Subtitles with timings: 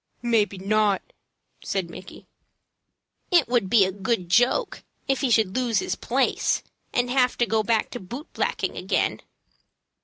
[0.23, 1.03] "Maybe not,"
[1.63, 2.25] said Mickey.
[3.29, 7.45] "It would be a good joke if he should lose his place and have to
[7.45, 9.21] go back to boot blacking again."